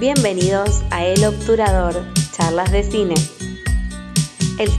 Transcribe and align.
Bienvenidos 0.00 0.82
a 0.90 1.04
El 1.04 1.24
Obturador, 1.24 1.94
charlas 2.32 2.70
de 2.70 2.82
cine. 2.84 3.14
El- 4.58 4.70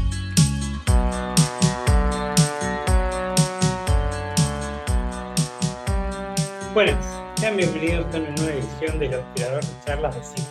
Buenas, 6.74 7.06
sean 7.40 7.58
bienvenidos 7.58 8.06
a 8.14 8.18
una 8.20 8.30
nueva 8.32 8.52
edición 8.54 9.00
del 9.00 9.16
Obturador 9.16 9.64
de 9.64 9.86
Charlas 9.86 10.16
de 10.16 10.24
Cine. 10.24 10.48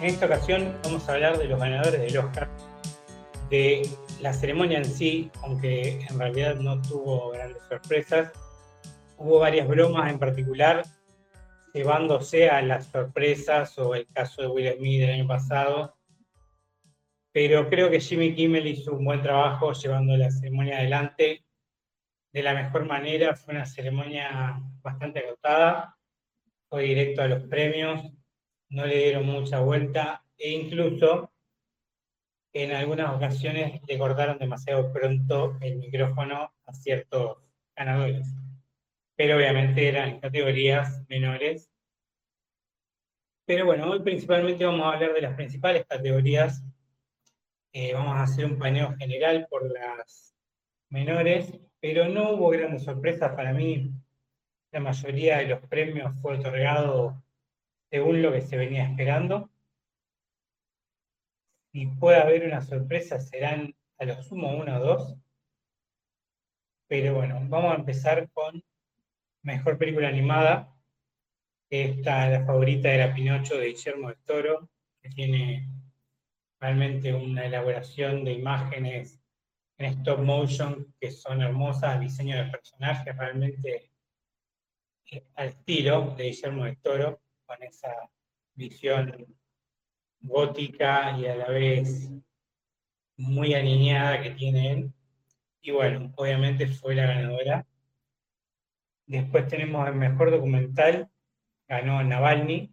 En 0.00 0.06
esta 0.06 0.26
ocasión 0.26 0.76
vamos 0.84 1.08
a 1.08 1.12
hablar 1.14 1.38
de 1.38 1.44
los 1.46 1.58
ganadores 1.58 2.00
del 2.00 2.18
Oscar, 2.18 2.48
de 3.50 3.88
la 4.20 4.32
ceremonia 4.32 4.78
en 4.78 4.84
sí, 4.84 5.30
aunque 5.42 6.00
en 6.08 6.18
realidad 6.18 6.56
no 6.56 6.80
tuvo 6.82 7.30
grandes 7.30 7.62
sorpresas. 7.68 8.30
Hubo 9.18 9.38
varias 9.38 9.66
bromas 9.66 10.10
en 10.10 10.18
particular, 10.18 10.84
llevándose 11.76 12.48
a 12.48 12.62
las 12.62 12.86
sorpresas 12.86 13.78
o 13.78 13.94
el 13.94 14.06
caso 14.06 14.40
de 14.40 14.48
Will 14.48 14.72
Smith 14.78 15.00
del 15.00 15.10
año 15.10 15.26
pasado. 15.26 15.94
Pero 17.32 17.68
creo 17.68 17.90
que 17.90 18.00
Jimmy 18.00 18.34
Kimmel 18.34 18.66
hizo 18.66 18.94
un 18.94 19.04
buen 19.04 19.20
trabajo 19.20 19.74
llevando 19.74 20.16
la 20.16 20.30
ceremonia 20.30 20.78
adelante 20.78 21.44
de 22.32 22.42
la 22.42 22.54
mejor 22.54 22.86
manera. 22.86 23.36
Fue 23.36 23.54
una 23.54 23.66
ceremonia 23.66 24.58
bastante 24.82 25.20
agotada, 25.20 25.98
fue 26.70 26.84
directo 26.84 27.20
a 27.22 27.28
los 27.28 27.42
premios, 27.42 28.10
no 28.70 28.86
le 28.86 28.96
dieron 28.96 29.26
mucha 29.26 29.60
vuelta 29.60 30.24
e 30.38 30.52
incluso 30.52 31.30
en 32.54 32.72
algunas 32.72 33.14
ocasiones 33.14 33.82
le 33.86 33.98
cortaron 33.98 34.38
demasiado 34.38 34.90
pronto 34.90 35.58
el 35.60 35.76
micrófono 35.76 36.54
a 36.64 36.72
ciertos 36.72 37.36
ganadores. 37.76 38.26
Pero 39.16 39.36
obviamente 39.36 39.88
eran 39.88 40.20
categorías 40.20 41.02
menores. 41.08 41.70
Pero 43.46 43.64
bueno, 43.64 43.90
hoy 43.90 44.02
principalmente 44.02 44.64
vamos 44.64 44.82
a 44.82 44.94
hablar 44.94 45.14
de 45.14 45.22
las 45.22 45.34
principales 45.34 45.86
categorías. 45.86 46.62
Eh, 47.72 47.94
vamos 47.94 48.16
a 48.16 48.24
hacer 48.24 48.44
un 48.44 48.58
paneo 48.58 48.94
general 48.96 49.46
por 49.48 49.70
las 49.70 50.34
menores, 50.90 51.58
pero 51.80 52.08
no 52.08 52.32
hubo 52.32 52.50
grandes 52.50 52.84
sorpresas 52.84 53.34
para 53.34 53.52
mí. 53.52 53.90
La 54.72 54.80
mayoría 54.80 55.38
de 55.38 55.46
los 55.46 55.60
premios 55.68 56.12
fue 56.20 56.38
otorgado 56.38 57.22
según 57.90 58.20
lo 58.20 58.32
que 58.32 58.42
se 58.42 58.56
venía 58.56 58.84
esperando. 58.84 59.48
Si 61.72 61.86
puede 61.86 62.18
haber 62.18 62.44
una 62.46 62.60
sorpresa, 62.60 63.20
serán 63.20 63.74
a 63.98 64.04
lo 64.04 64.22
sumo 64.22 64.56
uno 64.56 64.76
o 64.76 64.80
dos. 64.80 65.16
Pero 66.88 67.14
bueno, 67.14 67.40
vamos 67.48 67.72
a 67.72 67.76
empezar 67.76 68.28
con 68.32 68.62
Mejor 69.46 69.78
Película 69.78 70.08
Animada. 70.08 70.76
Esta, 71.70 72.28
la 72.28 72.44
favorita 72.44 72.92
era 72.92 73.14
Pinocho 73.14 73.56
de 73.56 73.68
Guillermo 73.68 74.08
del 74.08 74.18
Toro, 74.24 74.68
que 75.00 75.08
tiene 75.10 75.68
realmente 76.58 77.14
una 77.14 77.46
elaboración 77.46 78.24
de 78.24 78.32
imágenes 78.32 79.20
en 79.78 79.86
stop 79.86 80.18
motion 80.18 80.92
que 81.00 81.12
son 81.12 81.42
hermosas, 81.42 82.00
diseño 82.00 82.36
de 82.36 82.50
personajes 82.50 83.16
realmente 83.16 83.92
al 85.36 85.48
estilo 85.50 86.16
de 86.16 86.24
Guillermo 86.24 86.64
del 86.64 86.78
Toro, 86.78 87.20
con 87.44 87.62
esa 87.62 87.94
visión 88.54 89.32
gótica 90.22 91.16
y 91.20 91.26
a 91.26 91.36
la 91.36 91.48
vez 91.50 92.10
muy 93.16 93.54
aniñada 93.54 94.20
que 94.20 94.30
tiene 94.30 94.72
él. 94.72 94.92
Y 95.60 95.70
bueno, 95.70 96.12
obviamente 96.16 96.66
fue 96.66 96.96
la 96.96 97.06
ganadora. 97.06 97.64
Después 99.06 99.46
tenemos 99.46 99.86
el 99.88 99.94
mejor 99.94 100.32
documental, 100.32 101.08
ganó 101.68 102.02
Navalny, 102.02 102.72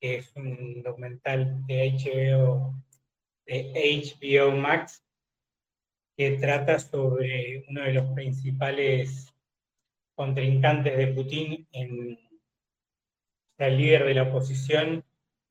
que 0.00 0.16
es 0.16 0.34
un 0.34 0.82
documental 0.82 1.66
de 1.66 1.92
HBO, 1.92 2.74
de 3.44 3.72
HBO 3.74 4.56
Max, 4.56 5.04
que 6.16 6.38
trata 6.38 6.78
sobre 6.78 7.64
uno 7.68 7.82
de 7.82 7.92
los 7.92 8.10
principales 8.12 9.34
contrincantes 10.14 10.96
de 10.96 11.08
Putin, 11.08 11.68
en, 11.72 12.18
el 13.58 13.78
líder 13.78 14.04
de 14.04 14.14
la 14.14 14.22
oposición 14.24 15.04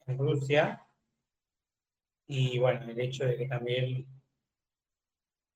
en 0.08 0.18
Rusia, 0.18 0.86
y 2.28 2.58
bueno, 2.58 2.90
el 2.90 3.00
hecho 3.00 3.26
de 3.26 3.38
que 3.38 3.48
también 3.48 4.08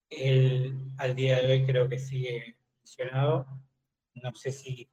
él 0.10 0.94
al 0.98 1.16
día 1.16 1.42
de 1.42 1.52
hoy 1.52 1.66
creo 1.66 1.90
que 1.90 2.00
sigue 2.00 2.56
mencionado, 2.78 3.48
no 4.24 4.34
sé 4.36 4.52
si 4.52 4.90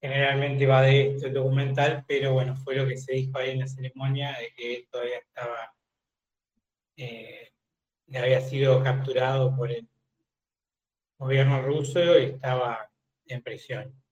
generalmente 0.00 0.66
va 0.66 0.82
de 0.82 1.14
esto 1.14 1.28
el 1.28 1.34
documental, 1.34 2.04
pero 2.08 2.32
bueno, 2.32 2.56
fue 2.56 2.74
lo 2.74 2.86
que 2.86 2.96
se 2.96 3.14
dijo 3.14 3.38
ahí 3.38 3.50
en 3.50 3.60
la 3.60 3.68
ceremonia, 3.68 4.36
de 4.38 4.52
que 4.56 4.76
él 4.76 4.88
todavía 4.90 5.18
estaba... 5.18 5.74
Eh, 6.96 7.52
había 8.14 8.40
sido 8.42 8.82
capturado 8.82 9.56
por 9.56 9.70
el 9.70 9.88
gobierno 11.18 11.62
ruso 11.62 12.18
y 12.18 12.24
estaba 12.24 12.90
en 13.26 13.42
prisión. 13.42 14.02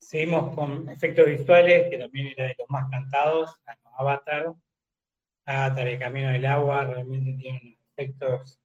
Seguimos 0.00 0.54
con 0.54 0.88
efectos 0.90 1.26
visuales, 1.26 1.88
que 1.88 1.98
también 1.98 2.28
era 2.36 2.48
de 2.48 2.56
los 2.58 2.68
más 2.68 2.90
cantados, 2.90 3.56
Avatar. 3.96 4.52
Avatar, 5.46 5.88
el 5.88 5.98
camino 5.98 6.30
del 6.30 6.44
agua, 6.44 6.84
realmente 6.84 7.32
tiene 7.40 7.78
efectos 7.96 8.60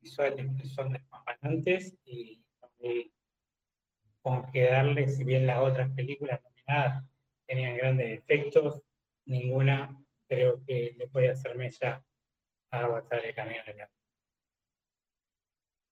visuales 0.00 0.46
que 0.60 0.66
son 0.66 0.92
despampanantes 0.92 1.96
y 2.04 2.44
con 4.24 4.50
que 4.50 4.64
darle, 4.64 5.06
si 5.06 5.22
bien 5.22 5.46
las 5.46 5.58
otras 5.58 5.90
películas 5.90 6.40
nominadas 6.42 7.04
tenían 7.46 7.76
grandes 7.76 8.18
efectos, 8.18 8.80
ninguna 9.26 10.02
creo 10.26 10.64
que 10.64 10.94
le 10.96 11.06
puede 11.08 11.28
hacer 11.28 11.54
mella 11.56 12.02
Avatar 12.70 13.22
el 13.22 13.34
camino 13.34 13.60
del 13.66 13.82
agua. 13.82 13.94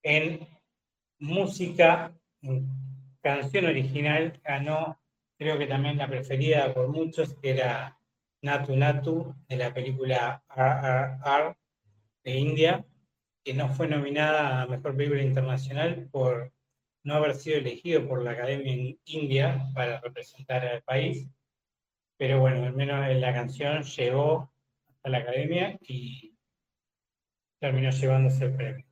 En 0.03 0.49
música, 1.19 2.19
canción 3.21 3.67
original, 3.67 4.41
ganó, 4.43 4.99
creo 5.37 5.59
que 5.59 5.67
también 5.67 5.99
la 5.99 6.09
preferida 6.09 6.73
por 6.73 6.89
muchos, 6.89 7.35
que 7.35 7.51
era 7.51 7.99
Natu 8.41 8.75
Natu, 8.75 9.35
de 9.47 9.57
la 9.57 9.75
película 9.75 10.43
RRR 10.49 11.55
de 12.25 12.35
India, 12.35 12.85
que 13.45 13.53
no 13.53 13.69
fue 13.69 13.89
nominada 13.89 14.63
a 14.63 14.67
Mejor 14.67 14.97
Película 14.97 15.23
Internacional 15.23 16.09
por 16.11 16.51
no 17.05 17.15
haber 17.15 17.35
sido 17.35 17.59
elegido 17.59 18.07
por 18.07 18.23
la 18.23 18.33
Academia 18.33 18.97
India 19.05 19.69
para 19.75 20.01
representar 20.01 20.65
al 20.65 20.83
país. 20.83 21.29
Pero 22.17 22.41
bueno, 22.41 22.65
al 22.65 22.75
menos 22.75 23.17
la 23.17 23.33
canción 23.33 23.83
llegó 23.83 24.53
hasta 24.89 25.09
la 25.09 25.19
Academia 25.19 25.79
y 25.81 26.37
terminó 27.59 27.91
llevándose 27.91 28.45
el 28.45 28.55
premio. 28.55 28.87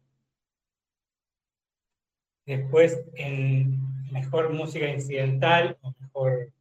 Después, 2.47 3.05
en 3.15 3.79
mejor 4.11 4.53
música 4.53 4.89
incidental 4.89 5.79
o 5.83 5.95
mejor 6.01 6.53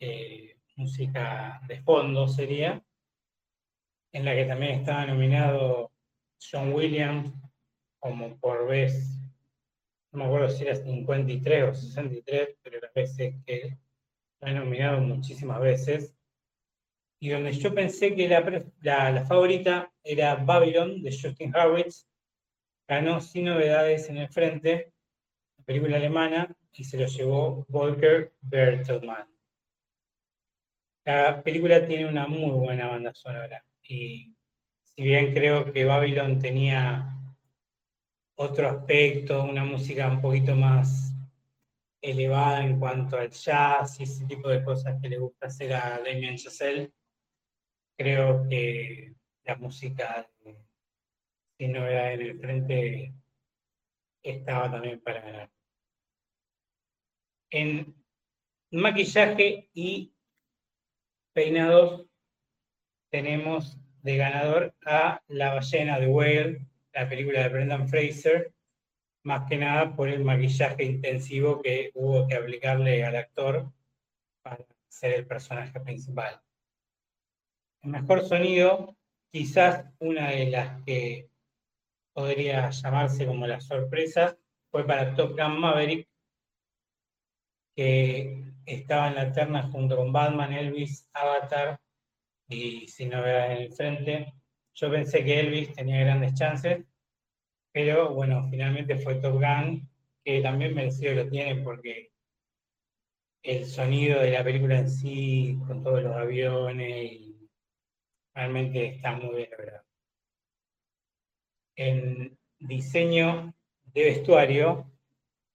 eh, 0.00 0.56
música 0.76 1.60
de 1.68 1.82
fondo 1.82 2.28
sería, 2.28 2.82
en 4.12 4.24
la 4.24 4.34
que 4.34 4.44
también 4.44 4.78
estaba 4.78 5.06
nominado 5.06 5.90
John 6.40 6.72
Williams 6.72 7.32
como 7.98 8.36
por 8.38 8.68
vez, 8.68 9.18
no 10.14 10.20
me 10.20 10.24
acuerdo 10.26 10.48
si 10.48 10.62
era 10.62 10.76
53 10.76 11.64
o 11.64 11.74
63, 11.74 12.56
pero 12.62 12.80
las 12.80 12.94
veces 12.94 13.34
que 13.44 13.76
lo 14.40 14.48
he 14.48 14.54
nominado 14.54 15.00
muchísimas 15.00 15.60
veces. 15.60 16.14
Y 17.20 17.30
donde 17.30 17.52
yo 17.52 17.74
pensé 17.74 18.14
que 18.14 18.28
la, 18.28 18.64
la, 18.82 19.10
la 19.10 19.24
favorita 19.24 19.92
era 20.04 20.36
Babylon 20.36 21.02
de 21.02 21.10
Justin 21.10 21.52
Hurwitz, 21.54 22.06
ganó 22.86 23.20
sin 23.20 23.46
novedades 23.46 24.08
en 24.08 24.18
el 24.18 24.28
frente, 24.28 24.92
la 25.58 25.64
película 25.64 25.96
alemana, 25.96 26.54
y 26.72 26.84
se 26.84 26.98
lo 26.98 27.06
llevó 27.06 27.66
Volker 27.68 28.34
Bertelmann. 28.40 29.28
La 31.04 31.42
película 31.42 31.84
tiene 31.86 32.06
una 32.06 32.26
muy 32.26 32.52
buena 32.52 32.88
banda 32.88 33.12
sonora, 33.14 33.64
y 33.82 34.32
si 34.82 35.02
bien 35.02 35.34
creo 35.34 35.72
que 35.72 35.84
Babylon 35.84 36.38
tenía 36.38 37.14
otro 38.36 38.68
aspecto, 38.68 39.44
una 39.44 39.64
música 39.64 40.08
un 40.08 40.20
poquito 40.20 40.54
más 40.54 41.14
elevada 42.00 42.64
en 42.64 42.78
cuanto 42.78 43.16
al 43.16 43.30
jazz 43.30 43.98
y 44.00 44.02
ese 44.02 44.26
tipo 44.26 44.48
de 44.48 44.62
cosas 44.62 45.00
que 45.00 45.08
le 45.08 45.18
gusta 45.18 45.46
hacer 45.46 45.72
a 45.72 45.98
Damien 45.98 46.36
Chazelle, 46.36 46.92
creo 47.96 48.46
que 48.48 49.14
la 49.44 49.56
música 49.56 50.28
de 50.44 50.56
sin 51.56 51.72
novedad 51.72 52.12
en 52.14 52.20
el 52.20 52.38
frente 52.38 53.14
estaba 54.22 54.70
también 54.70 55.00
para 55.00 55.20
ganar. 55.20 55.50
En 57.50 57.94
maquillaje 58.72 59.70
y 59.72 60.12
peinados 61.32 62.06
tenemos 63.10 63.78
de 64.02 64.16
ganador 64.16 64.74
a 64.84 65.22
La 65.28 65.54
ballena 65.54 66.00
de 66.00 66.08
Whale, 66.08 66.66
la 66.94 67.08
película 67.08 67.42
de 67.42 67.48
Brendan 67.48 67.88
Fraser, 67.88 68.52
más 69.24 69.48
que 69.48 69.56
nada 69.56 69.94
por 69.96 70.08
el 70.08 70.24
maquillaje 70.24 70.84
intensivo 70.84 71.60
que 71.60 71.90
hubo 71.94 72.26
que 72.26 72.34
aplicarle 72.34 73.04
al 73.04 73.16
actor 73.16 73.72
para 74.42 74.64
ser 74.88 75.14
el 75.14 75.26
personaje 75.26 75.80
principal. 75.80 76.40
El 77.82 77.90
mejor 77.90 78.26
sonido, 78.26 78.96
quizás 79.32 79.86
una 79.98 80.30
de 80.30 80.46
las 80.46 80.82
que 80.84 81.28
podría 82.12 82.70
llamarse 82.70 83.26
como 83.26 83.46
la 83.46 83.60
sorpresa, 83.60 84.38
fue 84.70 84.86
para 84.86 85.14
Top 85.14 85.38
Gun 85.38 85.58
Maverick, 85.58 86.08
que 87.74 88.44
estaba 88.66 89.08
en 89.08 89.14
la 89.16 89.32
terna 89.32 89.62
junto 89.70 89.96
con 89.96 90.12
Batman, 90.12 90.52
Elvis, 90.52 91.08
Avatar 91.12 91.80
y 92.48 92.86
Sin 92.88 93.10
Novedad 93.10 93.52
en 93.52 93.62
el 93.62 93.72
Frente. 93.72 94.32
Yo 94.74 94.90
pensé 94.90 95.24
que 95.24 95.38
Elvis 95.38 95.72
tenía 95.72 96.00
grandes 96.00 96.34
chances, 96.34 96.84
pero 97.72 98.12
bueno, 98.12 98.48
finalmente 98.50 98.98
fue 98.98 99.16
Top 99.16 99.34
Gun, 99.34 99.88
que 100.24 100.40
también 100.40 100.74
merecido 100.74 101.14
lo 101.14 101.28
tiene 101.28 101.62
porque 101.62 102.10
el 103.42 103.66
sonido 103.66 104.20
de 104.20 104.32
la 104.32 104.42
película 104.42 104.78
en 104.78 104.90
sí, 104.90 105.58
con 105.66 105.82
todos 105.82 106.02
los 106.02 106.16
aviones, 106.16 107.12
y 107.12 107.48
realmente 108.34 108.86
está 108.86 109.12
muy 109.12 109.36
bien 109.36 109.50
logrado. 109.56 109.84
En 111.76 112.38
diseño 112.58 113.54
de 113.92 114.04
vestuario, 114.04 114.90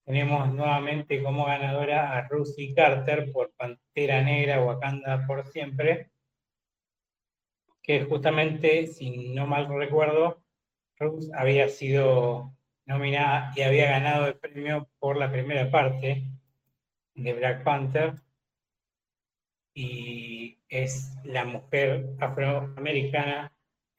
tenemos 0.05 0.53
nuevamente 0.53 1.21
como 1.21 1.45
ganadora 1.45 2.17
a 2.17 2.27
Ruthie 2.27 2.73
Carter 2.73 3.31
por 3.33 3.51
Pantera 3.53 4.21
Negra, 4.23 4.63
Wakanda 4.63 5.25
por 5.27 5.45
siempre, 5.47 6.11
que 7.89 8.05
justamente, 8.05 8.85
si 8.85 9.33
no 9.33 9.47
mal 9.47 9.67
recuerdo, 9.67 10.43
Ruth 10.99 11.23
había 11.33 11.67
sido 11.69 12.55
nominada 12.85 13.51
y 13.55 13.63
había 13.63 13.89
ganado 13.89 14.27
el 14.27 14.37
premio 14.37 14.87
por 14.99 15.17
la 15.17 15.31
primera 15.31 15.71
parte 15.71 16.23
de 17.15 17.33
Black 17.33 17.63
Panther 17.63 18.13
y 19.73 20.59
es 20.69 21.17
la 21.23 21.45
mujer 21.45 22.11
afroamericana 22.19 23.51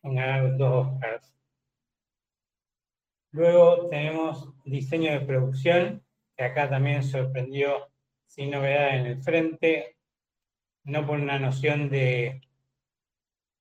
en 0.05 0.15
ganar 0.15 0.57
dos 0.57 0.87
Oscars. 0.87 1.35
Luego 3.33 3.89
tenemos 3.89 4.55
diseño 4.65 5.11
de 5.11 5.27
producción, 5.27 6.05
que 6.37 6.45
acá 6.45 6.71
también 6.71 7.03
sorprendió 7.03 7.91
sin 8.25 8.53
novedad 8.53 9.01
en 9.01 9.07
el 9.07 9.21
frente, 9.21 9.97
no 10.85 11.05
por 11.05 11.19
una 11.19 11.41
noción 11.41 11.91
de, 11.91 12.41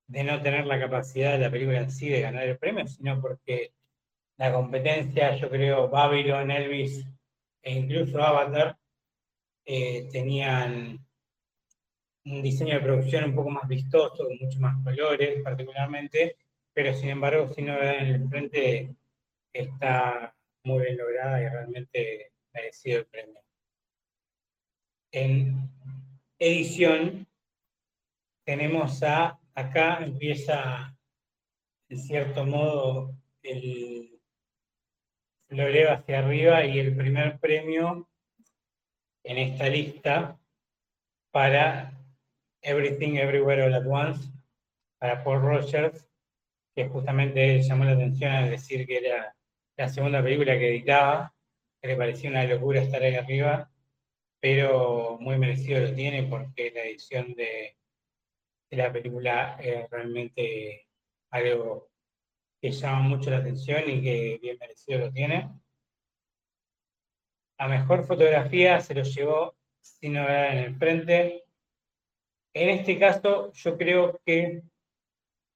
de 0.10 0.24
no 0.24 0.42
tener 0.42 0.66
la 0.66 0.80
capacidad 0.80 1.34
de 1.34 1.40
la 1.40 1.52
película 1.52 1.80
en 1.80 1.92
sí 1.92 2.10
de 2.10 2.22
ganar 2.22 2.44
el 2.44 2.58
premio, 2.58 2.88
sino 2.88 3.22
porque 3.22 3.74
la 4.38 4.52
competencia, 4.52 5.36
yo 5.36 5.50
creo, 5.50 5.88
Babylon, 5.88 6.50
Elvis 6.50 7.06
e 7.62 7.74
incluso 7.74 8.20
Avatar 8.20 8.76
eh, 9.66 10.10
tenían 10.12 11.00
un 12.26 12.42
diseño 12.42 12.74
de 12.74 12.82
producción 12.82 13.26
un 13.26 13.36
poco 13.36 13.52
más 13.52 13.68
vistoso, 13.68 14.26
con 14.26 14.38
muchos 14.42 14.60
más 14.60 14.84
colores 14.84 15.44
particularmente, 15.44 16.38
pero 16.74 16.94
sin 16.96 17.10
embargo, 17.10 17.48
sin 17.54 17.68
novedad 17.68 18.00
en 18.00 18.08
el 18.08 18.30
frente 18.30 18.96
está 19.54 20.36
muy 20.64 20.86
bien 20.86 20.98
lograda 20.98 21.40
y 21.42 21.48
realmente 21.48 22.32
merecido 22.52 23.00
el 23.00 23.06
premio. 23.06 23.42
En 25.12 25.70
edición 26.40 27.28
tenemos 28.44 29.04
a, 29.04 29.39
acá 29.56 30.00
empieza 30.02 30.96
en 31.90 32.00
cierto 32.00 32.46
modo 32.46 33.16
el 33.42 34.20
floreo 35.48 35.92
hacia 35.92 36.20
arriba 36.20 36.66
y 36.66 36.80
el 36.80 36.96
primer 36.96 37.40
premio 37.40 38.08
en 39.24 39.38
esta 39.38 39.68
lista 39.68 40.40
para 41.32 41.92
Everything 42.62 43.16
Everywhere 43.16 43.64
All 43.64 43.74
at 43.74 43.88
Once, 43.88 44.30
para 45.00 45.24
Paul 45.24 45.42
Rogers, 45.42 46.08
que 46.76 46.88
justamente 46.88 47.62
llamó 47.62 47.86
la 47.86 47.94
atención 47.94 48.32
al 48.32 48.50
decir 48.50 48.86
que 48.86 48.98
era 48.98 49.36
la 49.78 49.90
segunda 49.90 50.22
película 50.22 50.58
que 50.58 50.70
editaba, 50.70 51.34
que 51.82 51.88
le 51.88 51.96
parecía 51.96 52.30
una 52.30 52.44
locura 52.44 52.82
estar 52.82 53.02
ahí 53.02 53.16
arriba, 53.16 53.72
pero 54.40 55.18
muy 55.20 55.38
merecido 55.38 55.80
lo 55.80 55.94
tiene 55.94 56.24
porque 56.24 56.72
la 56.72 56.84
edición 56.84 57.34
de, 57.34 57.78
la 58.78 58.92
película 58.92 59.58
es 59.60 59.90
realmente 59.90 60.88
algo 61.32 61.90
que 62.62 62.72
llama 62.72 63.02
mucho 63.02 63.30
la 63.30 63.38
atención 63.38 63.84
y 63.88 64.02
que 64.02 64.40
bien 64.42 64.58
merecido 64.60 65.00
lo 65.00 65.12
tiene. 65.12 65.50
La 67.58 67.68
mejor 67.68 68.06
fotografía 68.06 68.80
se 68.82 68.94
lo 68.94 69.04
llevó 69.04 69.56
sin 69.82 70.14
novedad 70.14 70.52
en 70.52 70.58
el 70.60 70.76
frente. 70.76 71.44
En 72.54 72.70
este 72.70 73.00
caso, 73.00 73.52
yo 73.54 73.78
creo 73.78 74.20
que 74.26 74.64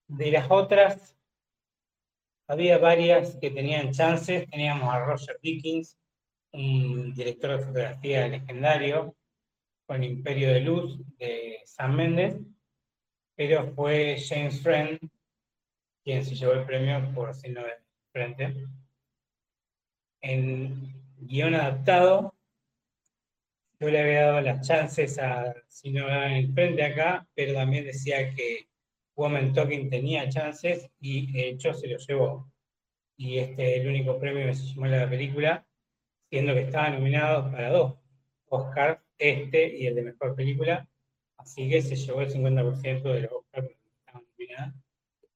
de 0.07 0.31
las 0.31 0.50
otras 0.50 1.18
había 2.48 2.77
varias 2.77 3.38
que 3.38 3.51
tenían 3.51 3.92
chances. 3.92 4.50
Teníamos 4.50 4.94
a 4.94 5.06
Roger 5.06 5.39
Dickens, 5.42 5.98
un 6.51 7.13
director 7.13 7.57
de 7.57 7.65
fotografía 7.65 8.27
legendario, 8.27 9.15
con 9.86 10.04
Imperio 10.04 10.54
de 10.54 10.62
Luz 10.62 11.00
de 11.18 11.62
Sam 11.65 11.95
Mendes, 11.95 12.36
pero 13.35 13.71
fue 13.74 14.18
James 14.19 14.62
Friend 14.62 15.00
quien 16.03 16.24
se 16.24 16.35
llevó 16.35 16.53
el 16.53 16.65
premio 16.65 17.12
por 17.13 17.33
signo 17.33 17.63
de 17.63 17.74
frente. 18.12 18.68
En 20.21 20.94
guion 21.18 21.56
adaptado, 21.56 22.35
yo 23.80 23.89
le 23.89 24.01
había 24.01 24.25
dado 24.27 24.41
las 24.41 24.68
chances 24.68 25.18
a 25.19 25.53
Sino 25.68 26.07
en 26.25 26.53
frente 26.53 26.83
acá, 26.83 27.27
pero 27.33 27.53
también 27.53 27.85
decía 27.85 28.33
que 28.33 28.68
Woman 29.15 29.53
Talking 29.53 29.89
tenía 29.89 30.29
chances 30.29 30.89
y 31.00 31.31
de 31.31 31.50
hecho 31.50 31.74
se 31.74 31.88
lo 31.88 31.97
llevó. 31.97 32.51
Y 33.18 33.39
este 33.39 33.75
es 33.75 33.81
el 33.81 33.88
único 33.88 34.19
premio 34.19 34.45
que 34.45 34.56
se 34.56 34.74
llevó 34.74 34.86
la 34.86 35.09
película, 35.09 35.65
siendo 36.29 36.53
que 36.53 36.62
estaba 36.62 36.89
nominado 36.89 37.51
para 37.51 37.69
dos 37.69 37.95
Oscars, 38.47 39.01
este 39.18 39.77
y 39.77 39.88
el 39.88 39.95
de 39.95 40.03
mejor 40.03 40.36
película. 40.36 40.88
Así 41.44 41.69
que 41.69 41.81
se 41.81 41.98
llevó 41.98 42.22
el 42.22 42.31
50% 42.31 43.04
de 43.04 43.22
los 43.22 43.31
Oscars 43.34 43.69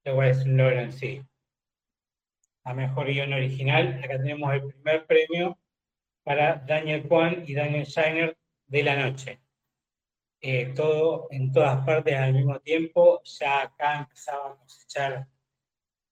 lo 0.06 0.16
cual 0.16 0.30
es 0.30 0.46
un 0.46 0.56
logro 0.56 0.80
en 0.80 0.94
sí. 0.94 1.22
A 2.64 2.74
mejor 2.74 3.08
guion 3.08 3.34
original, 3.34 4.00
acá 4.02 4.18
tenemos 4.18 4.54
el 4.54 4.68
primer 4.68 5.06
premio 5.06 5.60
para 6.24 6.64
Daniel 6.66 7.06
Kwan 7.10 7.44
y 7.46 7.54
Daniel 7.54 7.84
Shiner 7.84 8.38
de 8.68 8.84
la 8.84 8.96
noche. 8.96 9.42
Eh, 10.40 10.72
todo 10.74 11.28
en 11.30 11.52
todas 11.52 11.86
partes 11.86 12.16
al 12.16 12.34
mismo 12.34 12.58
tiempo. 12.62 13.22
Ya 13.26 13.64
acá 13.64 14.00
empezábamos 14.00 14.60
a 14.60 14.62
cosechar 14.62 15.28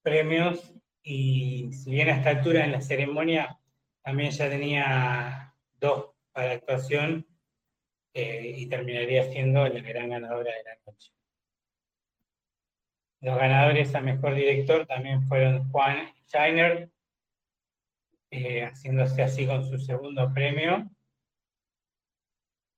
premios 0.02 0.74
y 1.04 1.72
si 1.72 1.92
bien 1.92 2.10
a 2.10 2.18
esta 2.18 2.32
altura 2.32 2.66
en 2.66 2.74
la 2.74 2.82
ceremonia 2.82 3.58
también 4.04 4.32
ya 4.32 4.50
tenía 4.50 5.56
dos 5.80 6.10
para 6.34 6.52
actuación 6.52 7.26
eh, 8.16 8.54
y 8.58 8.68
terminaría 8.68 9.30
siendo 9.30 9.68
la 9.68 9.82
gran 9.82 10.10
ganadora 10.10 10.52
de 10.52 10.64
la 10.64 10.76
noche. 10.86 11.12
Los 13.20 13.38
ganadores 13.38 13.94
a 13.94 14.00
Mejor 14.00 14.36
Director 14.36 14.86
también 14.86 15.22
fueron 15.28 15.70
Juan 15.70 16.14
Shiner, 16.28 16.90
eh, 18.32 18.64
haciéndose 18.64 19.22
así 19.22 19.46
con 19.46 19.68
su 19.68 19.78
segundo 19.80 20.34
premio, 20.34 20.90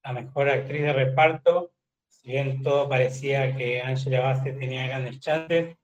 a 0.02 0.14
mejor 0.14 0.50
actriz 0.50 0.82
de 0.82 0.94
reparto, 0.94 1.72
si 2.08 2.32
bien 2.32 2.64
todo 2.64 2.90
parecía 2.90 3.56
que 3.56 3.82
Angela 3.82 4.22
Bassett 4.22 4.58
tenía 4.58 4.88
grandes 4.88 5.20
chances, 5.20 5.78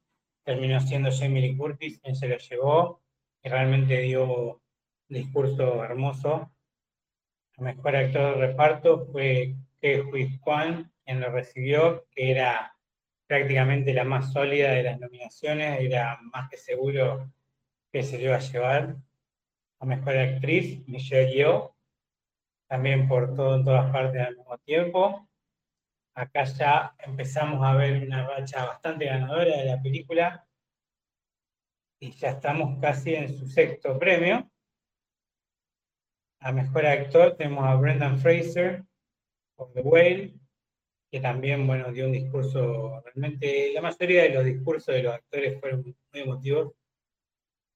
terminó 0.43 0.79
siendo 0.79 1.12
Jamie 1.12 1.41
Lee 1.41 1.57
Curtis 1.57 2.00
quien 2.00 2.15
se 2.15 2.27
lo 2.27 2.38
llevó 2.38 3.03
y 3.43 3.50
realmente 3.50 4.00
dio 4.00 4.53
un 4.53 4.62
discurso 5.10 5.83
hermoso. 5.83 6.52
El 7.57 7.65
mejor 7.65 7.95
actor 7.95 8.36
de 8.36 8.48
reparto 8.48 9.05
fue 9.12 9.55
Huy 9.81 10.39
Kwan, 10.39 10.91
quien 11.05 11.19
lo 11.19 11.29
recibió, 11.29 12.05
que 12.12 12.31
era 12.31 12.75
prácticamente 13.27 13.93
la 13.93 14.03
más 14.03 14.31
sólida 14.31 14.72
de 14.72 14.83
las 14.83 15.00
nominaciones, 15.00 15.79
era 15.81 16.19
más 16.22 16.50
que 16.50 16.57
seguro 16.57 17.31
que 17.91 18.03
se 18.03 18.17
lo 18.17 18.25
iba 18.25 18.36
a 18.38 18.39
llevar. 18.39 18.95
A 19.79 19.86
mejor 19.86 20.17
actriz, 20.17 20.88
Michelle 20.88 21.31
Yeoh, 21.31 21.75
también 22.67 23.07
por 23.07 23.36
todo 23.36 23.55
en 23.57 23.65
todas 23.65 23.91
partes 23.91 24.22
al 24.22 24.38
mismo 24.38 24.57
tiempo. 24.60 25.29
Acá 26.15 26.45
ya 26.45 26.95
empezamos 27.00 27.63
a 27.63 27.75
ver 27.75 28.03
una 28.03 28.27
racha 28.27 28.65
bastante 28.65 29.05
ganadora 29.05 29.57
de 29.57 29.65
la 29.65 29.81
película 29.81 30.48
y 32.00 32.12
ya 32.12 32.29
estamos 32.29 32.79
casi 32.79 33.15
en 33.15 33.29
su 33.29 33.48
sexto 33.48 33.98
premio. 34.00 34.50
A 36.43 36.51
mejor 36.51 36.85
actor 36.85 37.38
tenemos 37.38 37.63
a 37.63 37.75
Brendan 37.75 38.19
Fraser 38.19 38.83
por 39.55 39.71
The 39.71 39.81
Whale, 39.81 40.33
que 41.09 41.21
también 41.21 41.65
bueno, 41.65 41.89
dio 41.93 42.05
un 42.05 42.12
discurso, 42.12 43.01
realmente 43.05 43.71
la 43.73 43.81
mayoría 43.81 44.23
de 44.23 44.29
los 44.29 44.43
discursos 44.43 44.93
de 44.93 45.03
los 45.03 45.13
actores 45.13 45.57
fueron 45.62 45.83
muy 45.83 46.21
emotivos, 46.21 46.73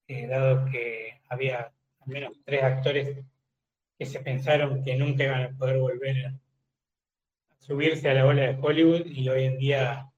eh, 0.10 0.28
dado 0.28 0.66
que 0.70 1.22
había 1.30 1.72
al 2.02 2.08
menos 2.08 2.34
tres 2.44 2.62
actores 2.62 3.26
que 3.98 4.06
se 4.06 4.20
pensaron 4.20 4.84
que 4.84 4.98
nunca 4.98 5.24
iban 5.24 5.44
a 5.44 5.58
poder 5.58 5.78
volver 5.78 6.26
a 6.26 6.40
subirse 7.60 8.10
a 8.10 8.16
la 8.16 8.26
ola 8.26 8.42
de 8.44 8.58
Hollywood 8.62 9.06
y 9.06 9.30
hoy 9.30 9.46
en 9.46 9.58
día 9.60 10.12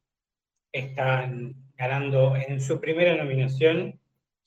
están 0.71 1.55
ganando 1.77 2.35
en 2.35 2.59
su 2.61 2.79
primera 2.79 3.15
nominación 3.15 3.99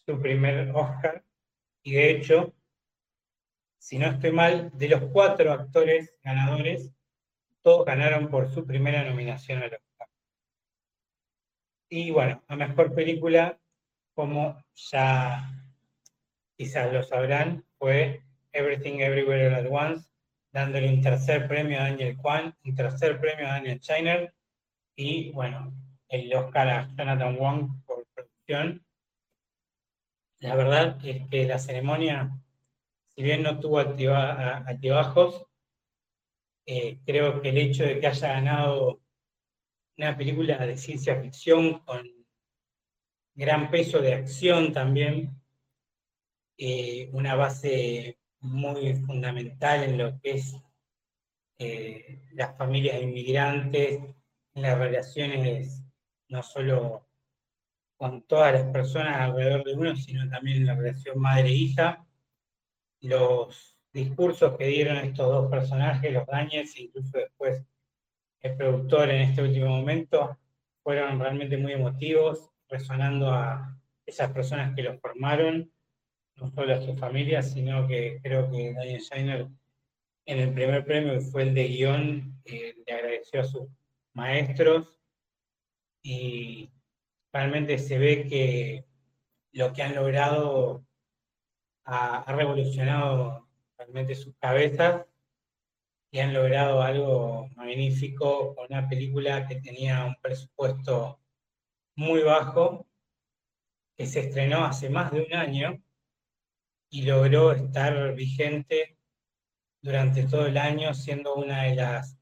su 0.07 0.21
primer 0.21 0.71
Oscar. 0.75 1.25
Y 1.85 1.93
de 1.93 2.11
hecho, 2.11 2.53
si 3.83 3.99
no 3.99 4.07
estoy 4.07 4.31
mal, 4.31 4.71
de 4.75 4.89
los 4.89 5.03
cuatro 5.11 5.53
actores 5.53 6.15
ganadores, 6.23 6.93
todos 7.63 7.85
ganaron 7.85 8.31
por 8.31 8.49
su 8.49 8.65
primera 8.65 9.03
nominación 9.03 9.61
al 9.61 9.75
Oscar. 9.75 10.09
Y 11.89 12.13
bueno, 12.13 12.45
a 12.47 12.55
mejor 12.55 12.95
película, 12.95 13.59
como 14.15 14.57
ya 14.73 15.51
quizás 16.57 16.93
lo 16.93 17.03
sabrán, 17.03 17.65
fue 17.77 18.23
Everything 18.53 19.01
Everywhere 19.01 19.49
All 19.49 19.55
at 19.55 19.67
Once, 19.69 20.09
dándole 20.53 20.89
un 20.89 21.03
tercer 21.03 21.49
premio 21.49 21.81
a 21.81 21.89
Daniel 21.91 22.17
Kwan, 22.17 22.55
un 22.65 22.75
tercer 22.77 23.21
premio 23.21 23.49
a 23.49 23.55
Daniel 23.55 23.81
Shiner 23.81 24.33
y 24.95 25.33
bueno, 25.33 25.75
el 26.09 26.33
Oscar 26.33 26.69
a 26.69 26.89
Jonathan 26.97 27.37
Wong 27.37 27.85
por 27.85 28.07
producción. 28.15 28.87
La 30.39 30.55
verdad 30.55 31.05
es 31.05 31.29
que 31.29 31.47
la 31.47 31.59
ceremonia, 31.59 32.39
si 33.15 33.23
bien 33.23 33.43
no 33.43 33.61
tuvo 33.61 33.79
altibajos, 33.79 35.47
eh, 36.67 37.01
creo 37.05 37.43
que 37.43 37.51
el 37.51 37.59
hecho 37.59 37.85
de 37.85 38.01
que 38.01 38.07
haya 38.07 38.29
ganado 38.29 39.01
una 39.97 40.17
película 40.17 40.59
de 40.59 40.77
ciencia 40.77 41.21
ficción 41.21 41.81
con 41.81 42.03
gran 43.35 43.71
peso 43.71 44.01
de 44.01 44.15
acción 44.15 44.73
también, 44.73 45.41
eh, 46.57 47.11
una 47.13 47.35
base 47.35 48.19
muy 48.41 48.95
fundamental 48.97 49.85
en 49.85 49.99
lo 49.99 50.21
que 50.21 50.33
es 50.33 50.57
eh, 51.59 52.23
las 52.33 52.57
familias 52.57 53.03
inmigrantes, 53.03 54.01
en 54.55 54.63
las 54.63 54.79
relaciones 54.79 55.83
no 56.29 56.43
solo 56.43 57.09
con 57.97 58.23
todas 58.23 58.53
las 58.53 58.65
personas 58.73 59.21
alrededor 59.21 59.65
de 59.65 59.75
uno, 59.75 59.97
sino 59.97 60.29
también 60.29 60.59
en 60.59 60.67
la 60.67 60.75
relación 60.75 61.21
madre-hija. 61.21 62.05
Los 63.03 63.79
discursos 63.93 64.57
que 64.57 64.67
dieron 64.67 64.97
estos 64.97 65.29
dos 65.29 65.51
personajes, 65.51 66.13
los 66.13 66.27
Dañez, 66.27 66.79
incluso 66.79 67.19
después 67.19 67.63
el 68.41 68.57
productor 68.57 69.11
en 69.11 69.23
este 69.23 69.43
último 69.43 69.69
momento, 69.69 70.39
fueron 70.83 71.21
realmente 71.21 71.57
muy 71.57 71.73
emotivos, 71.73 72.51
resonando 72.69 73.31
a 73.31 73.79
esas 74.07 74.33
personas 74.33 74.75
que 74.75 74.83
los 74.83 74.99
formaron 75.01 75.71
no 76.37 76.51
solo 76.51 76.75
a 76.75 76.81
su 76.81 76.97
familia, 76.97 77.43
sino 77.43 77.87
que 77.87 78.19
creo 78.23 78.51
que 78.51 78.73
Daniel 78.73 79.01
Shiner 79.01 79.49
en 80.27 80.39
el 80.39 80.55
primer 80.55 80.85
premio, 80.85 81.15
que 81.15 81.21
fue 81.21 81.43
el 81.43 81.55
de 81.55 81.69
guion, 81.69 82.41
eh, 82.45 82.75
le 82.87 82.93
agradeció 82.93 83.41
a 83.41 83.45
sus 83.45 83.69
maestros. 84.15 84.99
Y 86.03 86.71
realmente 87.33 87.79
se 87.79 87.99
ve 87.99 88.27
que 88.29 88.85
lo 89.53 89.73
que 89.73 89.83
han 89.83 89.95
logrado 89.95 90.85
ha, 91.85 92.25
revolucionado 92.33 93.49
realmente 93.77 94.15
sus 94.15 94.35
cabezas 94.37 95.07
y 96.11 96.21
han 96.21 96.35
logrado 96.35 96.83
algo 96.83 97.49
magnífico 97.57 98.55
con 98.55 98.67
una 98.71 98.89
película 98.89 99.47
que 99.47 99.61
tenía 99.61 100.05
un 100.05 100.15
presupuesto 100.21 101.21
muy 101.97 102.23
bajo, 102.23 102.87
que 103.97 104.07
se 104.07 104.21
estrenó 104.21 104.65
hace 104.65 104.91
más 104.91 105.11
de 105.13 105.23
un 105.23 105.35
año 105.35 105.83
y 106.91 107.03
logró 107.03 107.53
estar 107.53 108.15
vigente 108.15 108.99
durante 109.81 110.25
todo 110.25 110.47
el 110.47 110.59
año, 110.59 110.95
siendo 110.95 111.35
una 111.35 111.65
de 111.65 111.75
las 111.75 112.19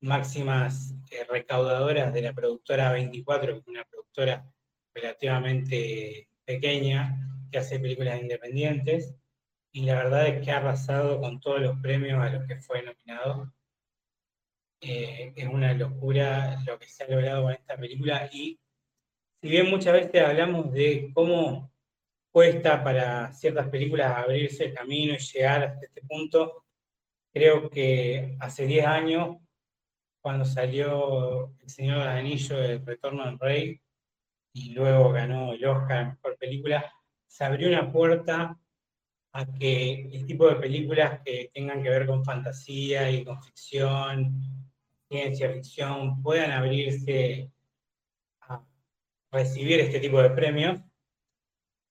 máximas 0.00 0.94
eh, 1.10 1.24
recaudadoras 1.28 2.12
de 2.14 2.22
la 2.22 2.32
productora 2.32 2.92
24, 2.92 3.52
que 3.52 3.58
es 3.58 3.66
una 3.66 3.84
productora 3.84 4.48
relativamente 4.94 6.28
pequeña 6.44 7.35
que 7.50 7.58
hace 7.58 7.78
películas 7.80 8.20
independientes. 8.20 9.14
Y 9.72 9.82
la 9.82 9.96
verdad 9.96 10.26
es 10.28 10.44
que 10.44 10.50
ha 10.50 10.58
arrasado 10.58 11.20
con 11.20 11.40
todos 11.40 11.60
los 11.60 11.78
premios 11.80 12.20
a 12.20 12.30
los 12.30 12.46
que 12.46 12.56
fue 12.56 12.82
nominado. 12.82 13.52
Eh, 14.80 15.32
es 15.36 15.48
una 15.48 15.74
locura 15.74 16.58
lo 16.66 16.78
que 16.78 16.88
se 16.88 17.04
ha 17.04 17.08
logrado 17.08 17.44
con 17.44 17.52
esta 17.52 17.76
película. 17.76 18.28
Y 18.32 18.58
si 19.42 19.48
bien 19.48 19.70
muchas 19.70 19.92
veces 19.92 20.22
hablamos 20.22 20.72
de 20.72 21.10
cómo 21.14 21.70
cuesta 22.36 22.84
para 22.84 23.32
ciertas 23.32 23.66
películas 23.70 24.12
abrirse 24.14 24.66
el 24.66 24.74
camino 24.74 25.14
y 25.14 25.18
llegar 25.18 25.62
hasta 25.62 25.86
este 25.86 26.02
punto. 26.02 26.66
Creo 27.32 27.70
que 27.70 28.36
hace 28.40 28.66
10 28.66 28.86
años, 28.86 29.38
cuando 30.20 30.44
salió 30.44 31.54
El 31.62 31.70
Señor 31.70 32.00
del 32.00 32.08
Anillo, 32.08 32.62
El 32.62 32.84
Retorno 32.84 33.24
del 33.24 33.38
Rey, 33.38 33.80
y 34.52 34.74
luego 34.74 35.12
ganó 35.12 35.54
el 35.54 35.64
Oscar 35.64 35.96
a 35.96 36.08
Mejor 36.10 36.36
Película, 36.36 36.92
se 37.26 37.44
abrió 37.44 37.68
una 37.68 37.90
puerta 37.90 38.58
a 39.32 39.46
que 39.46 40.08
el 40.12 40.26
tipo 40.26 40.48
de 40.48 40.56
películas 40.56 41.20
que 41.24 41.50
tengan 41.52 41.82
que 41.82 41.90
ver 41.90 42.06
con 42.06 42.24
fantasía 42.24 43.10
y 43.10 43.24
con 43.24 43.42
ficción, 43.42 44.40
ciencia 45.08 45.52
ficción, 45.52 46.22
puedan 46.22 46.50
abrirse 46.52 47.50
a 48.40 48.62
recibir 49.30 49.80
este 49.80 50.00
tipo 50.00 50.22
de 50.22 50.30
premios 50.30 50.80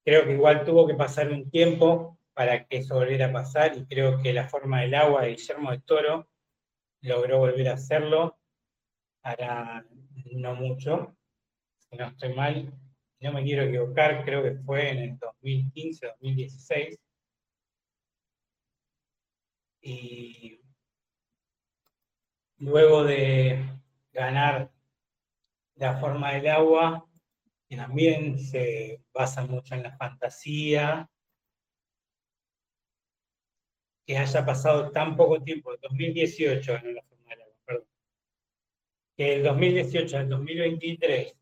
Creo 0.05 0.23
que 0.23 0.33
igual 0.33 0.63
tuvo 0.63 0.85
que 0.85 0.93
pasar 0.93 1.31
un 1.31 1.49
tiempo 1.49 2.19
para 2.35 2.65
que 2.65 2.77
eso 2.77 2.93
volviera 2.93 3.25
a 3.25 3.33
pasar 3.33 3.75
y 3.75 3.87
creo 3.87 4.21
que 4.21 4.33
la 4.33 4.47
forma 4.47 4.81
del 4.81 4.93
agua 4.93 5.23
de 5.23 5.29
Guillermo 5.29 5.71
de 5.71 5.79
Toro 5.79 6.29
logró 7.01 7.39
volver 7.39 7.69
a 7.69 7.73
hacerlo. 7.73 8.37
Hará 9.23 9.83
no 10.31 10.53
mucho, 10.53 11.17
si 11.79 11.97
no 11.97 12.05
estoy 12.05 12.35
mal, 12.35 12.71
no 13.21 13.33
me 13.33 13.43
quiero 13.43 13.63
equivocar, 13.63 14.23
creo 14.23 14.43
que 14.43 14.55
fue 14.63 14.89
en 14.91 14.97
el 14.99 15.19
2015, 15.19 16.07
2016. 16.07 16.99
Y 19.81 20.59
luego 22.57 23.03
de 23.03 23.63
ganar 24.11 24.71
la 25.75 25.99
forma 25.99 26.33
del 26.33 26.47
agua, 26.47 27.07
que 27.67 27.75
también 27.77 28.39
se 28.39 29.01
basa 29.13 29.45
mucho 29.45 29.75
en 29.75 29.83
la 29.83 29.95
fantasía, 29.97 31.09
que 34.05 34.17
haya 34.17 34.45
pasado 34.45 34.91
tan 34.91 35.15
poco 35.15 35.41
tiempo, 35.41 35.75
2018 35.81 36.75
en 36.75 36.95
la 36.95 37.01
perdón, 37.65 37.87
que 39.17 39.35
el 39.35 39.43
2018 39.43 40.17
al 40.17 40.29
2023 40.29 41.35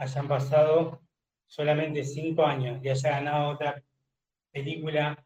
hayan 0.00 0.28
pasado 0.28 1.02
solamente 1.46 2.04
cinco 2.04 2.46
años 2.46 2.82
y 2.82 2.88
haya 2.88 3.10
ganado 3.10 3.50
otra 3.50 3.82
película 4.50 5.22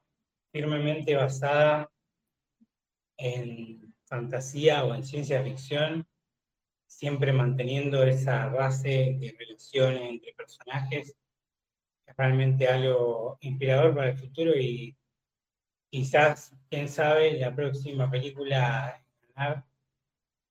firmemente 0.50 1.14
basada 1.14 1.88
en 3.16 3.95
fantasía 4.04 4.85
o 4.85 4.93
en 4.95 5.04
ciencia 5.04 5.45
ficción, 5.45 6.07
siempre 6.87 7.33
manteniendo 7.33 8.02
esa 8.02 8.49
base 8.49 9.16
de 9.21 9.37
relaciones 9.38 10.11
entre 10.11 10.33
personajes, 10.33 11.16
es 12.07 12.16
realmente 12.16 12.66
algo 12.66 13.38
inspirador 13.43 13.95
para 13.95 14.11
el 14.11 14.19
futuro 14.19 14.59
y 14.59 14.97
quizás, 15.88 16.52
quién 16.69 16.88
sabe, 16.88 17.38
la 17.38 17.54
próxima 17.54 18.11
película 18.11 19.00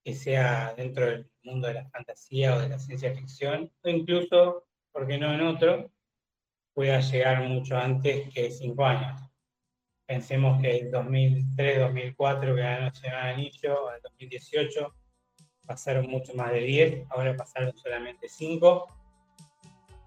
que 0.03 0.13
sea 0.13 0.73
dentro 0.75 1.05
del 1.05 1.29
mundo 1.43 1.67
de 1.67 1.75
la 1.75 1.89
fantasía 1.89 2.55
o 2.55 2.59
de 2.59 2.69
la 2.69 2.79
ciencia 2.79 3.13
ficción, 3.13 3.71
o 3.83 3.89
incluso, 3.89 4.65
porque 4.91 5.17
no 5.17 5.33
en 5.33 5.41
otro, 5.41 5.91
pueda 6.73 6.99
llegar 6.99 7.47
mucho 7.47 7.77
antes 7.77 8.33
que 8.33 8.51
cinco 8.51 8.85
años. 8.85 9.21
Pensemos 10.05 10.61
que 10.61 10.77
el 10.77 10.91
2003, 10.91 11.79
2004 11.79 12.55
que 12.55 12.61
ganó 12.61 12.91
el 13.03 13.13
Anillo, 13.13 13.91
el 13.93 14.01
2018, 14.01 14.93
pasaron 15.65 16.07
mucho 16.09 16.33
más 16.33 16.51
de 16.51 16.59
10, 16.59 17.07
ahora 17.09 17.35
pasaron 17.35 17.75
solamente 17.77 18.27
5. 18.27 18.87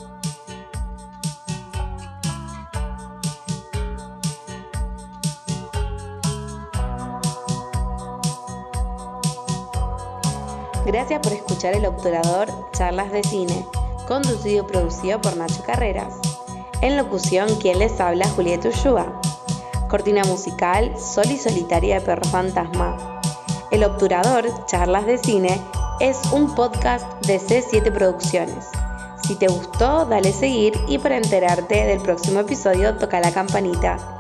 Gracias 10.89 11.21
por 11.21 11.35
escuchar 11.35 11.75
El 11.75 11.85
Obturador 11.85 12.49
Charlas 12.73 13.13
de 13.13 13.23
Cine, 13.23 13.67
conducido 14.07 14.65
y 14.65 14.67
producido 14.67 15.21
por 15.21 15.37
Nacho 15.37 15.63
Carreras. 15.63 16.15
En 16.81 16.97
locución, 16.97 17.57
quien 17.57 17.79
les 17.79 18.01
habla, 18.01 18.27
Julieta 18.31 18.71
Ushua. 18.71 19.21
Cortina 19.91 20.25
musical, 20.25 20.99
Sol 20.99 21.27
y 21.31 21.37
Solitaria 21.37 22.01
de 22.01 22.07
Perro 22.07 22.25
Fantasma. 22.31 23.21
El 23.71 23.85
Obturador 23.85 24.47
Charlas 24.65 25.05
de 25.05 25.19
Cine 25.19 25.61
es 26.01 26.17
un 26.33 26.55
podcast 26.55 27.07
de 27.27 27.39
C7 27.39 27.93
Producciones. 27.93 28.65
Si 29.25 29.37
te 29.37 29.49
gustó, 29.49 30.07
dale 30.07 30.33
seguir 30.33 30.73
y 30.89 30.97
para 30.97 31.19
enterarte 31.19 31.85
del 31.85 32.01
próximo 32.01 32.41
episodio 32.41 32.97
toca 32.97 33.21
la 33.21 33.31
campanita. 33.31 34.19